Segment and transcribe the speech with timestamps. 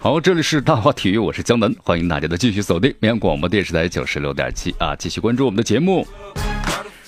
[0.00, 6.06] 好，这里是大话体育，我是江南，欢迎大家的继续锁定绵阳广播电视台九十六点七啊，继续关注我们的节目。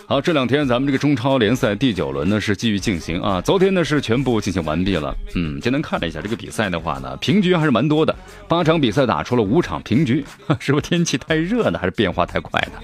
[0.06, 5.14] 好，这两天咱们这个中超联赛第九轮呢是继续进行啊，昨天呢是全部进行完毕了。
[5.34, 8.16] 嗯，简单看了一下这个比赛的话呢，平局还是蛮多的，
[8.48, 10.24] 八场比赛打出了五场平局，
[10.58, 12.80] 是不是天气太热呢，还是变化太快呢？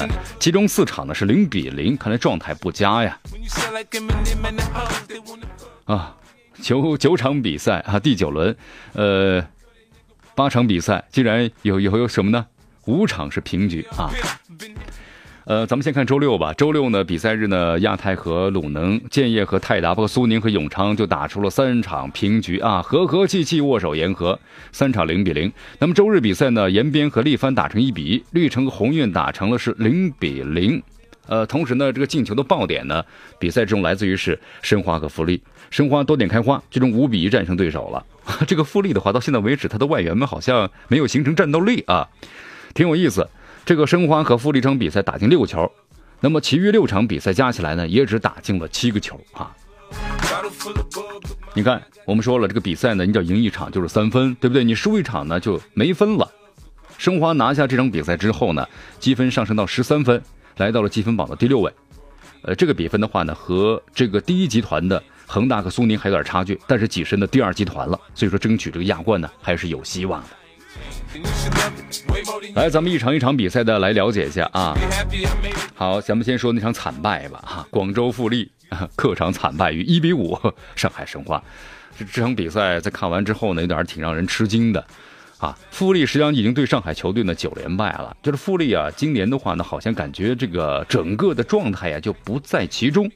[0.00, 0.08] 啊，
[0.40, 3.18] 其中四场呢是零比零，看来状态不佳呀。
[5.84, 6.14] 啊，
[6.62, 8.56] 九九场比赛啊，第九轮，
[8.92, 9.44] 呃，
[10.36, 12.46] 八场比赛竟然有有有什么呢？
[12.86, 14.08] 五场是平局啊。
[15.44, 16.52] 呃，咱们先看周六吧。
[16.52, 24.38] 周六呢，比赛日呢，亚太和鲁能、建业和泰达，包括苏宁和永昌就打出了三场平局啊，和和气气，握手言和，
[24.70, 25.52] 三场零比零。
[25.80, 30.80] 那么周日比赛呢，延边和力帆打成一比一，绿城和宏运打成了是零比零。
[31.26, 33.04] 呃，同时呢，这个进球的爆点呢，
[33.38, 38.04] 比赛中来自于是申花和富力，申花多点开花，最终五比一战胜对手了。
[38.46, 42.08] 这个富力的话，到现在为止，他的外援们好像没有形成战斗力啊，
[42.74, 43.28] 挺有意思。
[43.64, 45.70] 这个申花和富力这场比赛打进六球，
[46.20, 49.54] 那么其余六场比赛加起来呢，也只打进了七个球啊。
[51.54, 54.64] 你看，我们说了，这个比赛呢，你只要赢一场就是三分，对不对？
[54.64, 56.28] 你输一场呢就没分了。
[56.98, 58.66] 申花拿下这场比赛之后呢，
[58.98, 60.22] 积分上升到十三分，
[60.56, 61.72] 来到了积分榜的第六位。
[62.42, 70.28] 呃，这个比分的话呢，和这个第一集团的恒大和苏宁还有点差距，但是跻身的第二集团了，所以说争取这个亚冠呢，还是有希望的。
[72.54, 74.74] 来，咱们一场一场比赛的来了解一下啊。
[75.74, 77.42] 好，咱们先说那场惨败吧。
[77.46, 78.50] 哈，广州富力
[78.96, 80.36] 客场惨败于一比五
[80.74, 81.40] 上海申花。
[81.96, 84.84] 这这场比赛在看完之后呢，有点挺让人吃惊的
[85.42, 85.58] 啊。
[85.70, 88.16] 富力实际上已经对上海球队呢九连败了。
[88.22, 93.10] 就是富力啊，今年的话呢，好像感觉这个整个的状态呀就不在其中。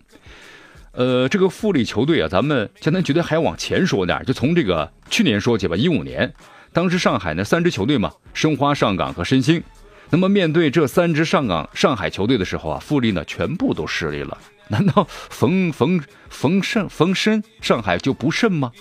[0.92, 6.32] 呃，这个富力球队啊，咱们现在觉得还要往前说点，就从这个去年说起吧，一五年。
[6.72, 9.62] 当时上海呢三支球队嘛，申花、上港和申鑫。
[10.08, 14.38] 那么面对这三支上港、上海球队的时候啊，富力呢全部都失利了。
[14.68, 18.72] 难道逢逢逢胜逢申上海就不胜吗？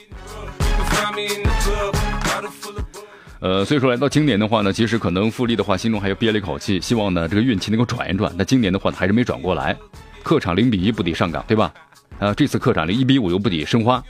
[3.45, 8.33] 呃，所以说来到今年的话呢，其实可能富力的话心中还要憋了一口气，希望呢这个运气能够转一转。
[8.35, 9.77] 那今年的话还是没转过来，
[10.23, 11.71] 客场零比一不敌上港，对吧？
[12.17, 14.03] 呃，这次客场的一比五又不敌申花。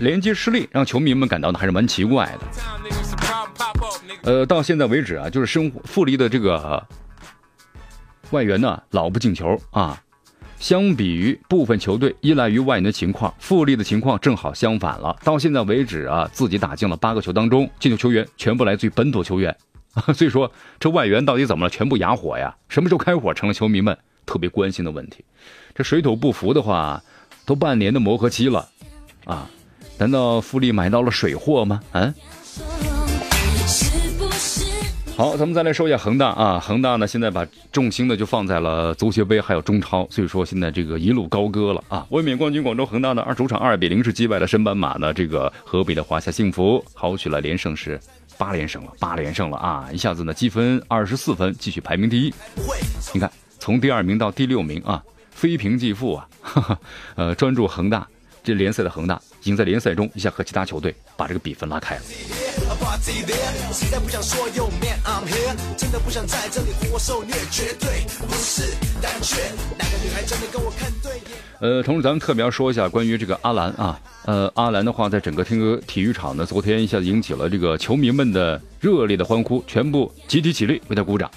[0.00, 2.40] 连接失利，让球迷们感到呢还是蛮奇怪的。
[4.24, 6.84] 呃，到现在为止啊，就是生富力的这个
[8.32, 10.02] 外援呢老不进球啊。
[10.62, 15.18] 相比于部分球队依赖于外援的情况，富力的情况正好相反了。
[15.24, 19.54] 到现在为止啊，自己打进了八个球当中，进球球员全部来自于本土球员。
[20.14, 21.70] 所以说，这外援到底怎么了？
[21.70, 22.54] 全部哑火呀？
[22.68, 25.24] 什么时候开火，成了球迷们特别关心的问题。
[25.74, 27.02] 这水土不服的话，
[27.44, 28.68] 都半年的磨合期了
[29.24, 29.50] 啊。
[29.98, 31.82] 难道富力买到了水货吗？
[31.90, 32.14] 啊！
[35.14, 36.58] 好，咱们再来说一下恒大啊。
[36.58, 42.06] 恒大呢，现在把重心呢就放在了足协杯还有中超，所以说现在这个一路高歌了啊。
[42.10, 48.00] 卫冕冠军广州恒大呢，二主场二比零是击败了申斑马的这个河北的华夏幸福，豪取了连胜是
[48.38, 49.88] 八连胜了，八连胜了啊！
[49.92, 52.34] 一下子呢积分二十四分，继续排名第一。
[53.12, 56.28] 你看，从第二名到第六名啊，非平即负啊。
[56.40, 56.78] 哈 哈
[57.16, 58.06] 呃，专注恒大。
[58.44, 62.02] 这联赛的恒大已经在联赛中一下和其他球队把这个比分拉开了。
[71.58, 81.28] 呃，同时咱们特别要说一下关于这个阿兰啊，呃，阿兰的话，在整个天歌体育场呢，昨天一下子引起了这个球迷们的热烈的欢呼，全部集体起立为他鼓掌。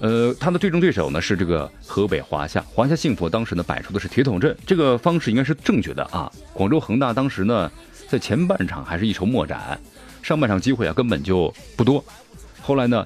[0.00, 6.30] 呃，他的最终对手呢是这个河北华夏，华夏幸福当时呢摆出的是铁桶阵，这个方式应该是正确的啊。
[6.52, 7.68] 广州恒大当时呢
[8.08, 9.76] 在前半场还是一筹莫展，
[10.22, 12.04] 上半场机会啊根本就不多，
[12.62, 13.04] 后来呢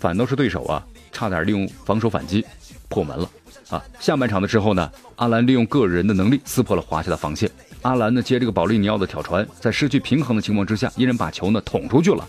[0.00, 2.44] 反倒是对手啊差点利用防守反击
[2.88, 3.30] 破门了
[3.68, 3.80] 啊。
[4.00, 7.48] 下半场的时候呢，阿兰利用个人的能力撕破了华夏的防线，
[7.82, 12.28] 阿兰呢接这个保利尼奥的挑传，在失去平衡的情况之下，一人把球呢捅出去了，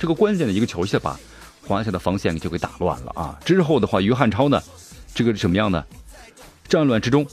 [0.00, 1.16] 这个关键的一个球下把。
[1.70, 3.38] 华夏的防线就给打乱了啊！
[3.44, 4.60] 之后的话，于汉超呢，
[5.14, 5.84] 这个怎么样呢？
[6.68, 7.24] 战乱之中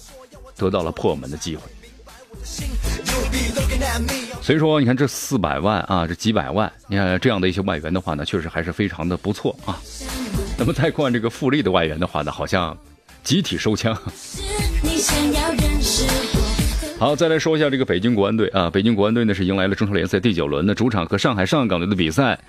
[0.56, 1.63] 得到了破门的机会。
[4.39, 9.75] 所以说，你看这四百万啊，这几百万，你看这样的一些外援的话呢，确实还是非常的不错啊。
[10.56, 12.78] 那么再看这个富力的外援的话呢，好像
[13.24, 13.98] 集体收枪。
[17.00, 22.40] 好，再来说一下这个北京国安队啊，北京国安队呢是迎来了中超联赛第九轮的主场和上海上港队的比赛。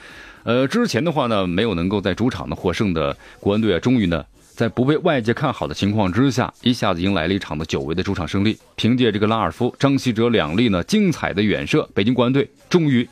[0.44, 4.24] 呃，之前的话呢，没有能够在主场呢获胜的国安队啊，终于呢，
[4.54, 8.58] 在不被外界看好的情况之下，一下子迎来了一场的久违的主场胜利。
[8.76, 13.08] 凭借这个拉尔夫、张稀哲两粒呢精彩的远射，北京国安队终于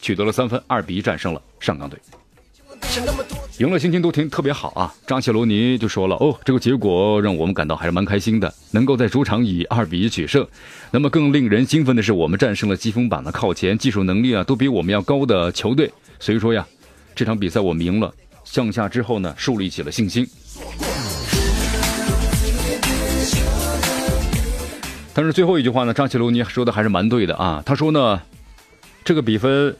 [0.00, 1.98] 取得了三分，二比一战胜了上港队。
[3.58, 4.94] 赢了，心情都挺特别好啊！
[5.06, 10.46] 扎切罗尼就说了：“哦，这个结果让我们感到还是蛮开心的，能够在主场以二比一取胜。
[10.90, 16.64] 那么更令人兴奋的是，我们战胜了积分榜的靠前、技术能力啊都比我们要高的球队。”所以说呀，
[17.14, 18.14] 这场比赛我们赢了，
[18.44, 20.28] 向下之后呢，树立起了信心。
[25.12, 27.62] 但是最后一句话呢，扎切罗尼说的还是蛮对的啊。
[27.64, 28.20] 他说呢，
[29.02, 29.74] 这个比分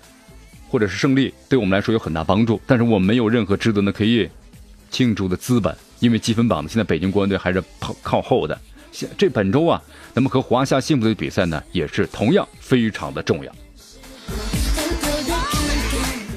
[0.68, 4.28] 或者是胜利对我们来说有很大帮助，但是我们没有任何值得呢可以
[4.90, 8.58] 庆祝的资本，因为积分榜呢，现在北京国安队还是靠靠后的。
[8.90, 9.80] 现这本周啊，
[10.14, 13.52] 那么和华夏幸福的比赛呢，也是同样非常的重要。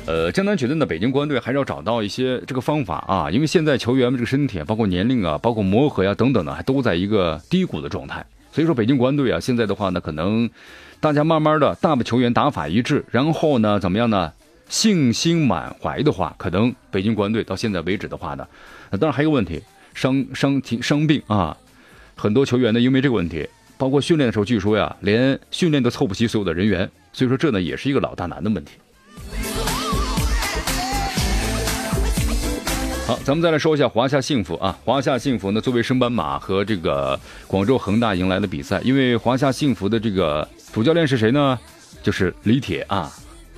[0.05, 8.25] 呃，江南觉得呢，北京国安队还是要找到一些这个方法啊，因为现在球员们这个身体，包括年龄啊，包括磨合呀等等呢，还都在一个低谷的状态。
[8.51, 10.49] 所以说，北京国安队啊，现在的话呢，可能
[10.99, 14.31] 大家慢慢的大部球员打法一致，然后呢，怎么样呢？
[14.67, 18.45] 信心满怀的话，可能北京国安队到现在为止的话呢，
[18.91, 19.61] 当然还有个问题，
[19.93, 21.55] 伤伤停伤病啊，
[22.15, 23.47] 很多球员呢，因为这个问题，
[23.77, 28.73] 包括训练的时候，据说呀，连训练都凑不齐所有的人员，所以说这呢，也是一个老大难的问题。
[33.13, 34.75] 好，咱们再来说一下华夏幸福啊。
[34.83, 38.81] 华夏幸福呢，作为升班马和这个广州恒大迎来了比赛。
[38.83, 41.59] 因为华夏幸福的这个主教练是谁呢？
[42.01, 43.13] 就是李铁啊，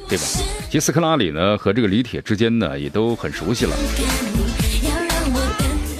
[0.09, 0.23] 对吧？
[0.69, 3.73] 其斯科拉里呢和这个李铁之间呢也都很熟悉了，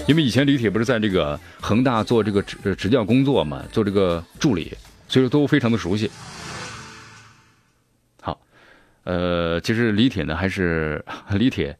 [0.05, 4.73] 因为以前李铁不是在这个恒大做这个执执教工作嘛，做这个助理，
[5.07, 6.11] 所以说都非常的熟悉。
[8.21, 8.37] 好，
[9.05, 11.77] 呃，其实李铁呢还是李铁，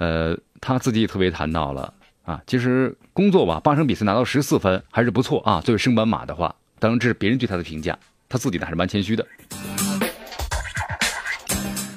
[0.00, 0.36] 呃。
[0.62, 1.90] 他自己也特别谈到了
[2.22, 5.58] 啊，其实工作吧，八场比赛拿到十四分还是不错啊。
[5.62, 7.98] 作为升班马的话，当然这是别人对他的评价，
[8.28, 9.26] 他自己呢还是蛮谦虚的。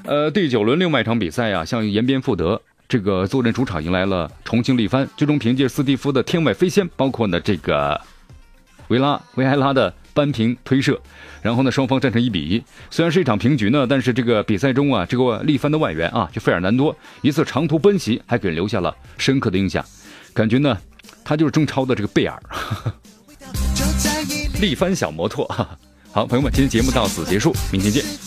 [0.06, 8.00] 呃，第九轮另外一场比赛呀，像延边富德这个坐镇主场迎来了重庆力帆，最终凭借斯蒂夫的天外飞仙，包括呢这个
[8.88, 9.94] 维拉维埃拉的。
[10.14, 11.00] 扳平推射，
[11.42, 12.64] 然后呢，双方战成一比一。
[12.90, 19.84] 虽然是一场平局呢，但是这个比赛中啊，这个力帆的外援啊，就费尔南多一次长途奔袭，还给人留下了深刻的印象。
[20.34, 20.78] 感觉呢，
[21.24, 22.42] 他就是中超的这个贝尔，
[24.62, 25.46] 力帆小摩托。
[26.12, 28.23] 好，朋友们，今天节目到此结束，明天见。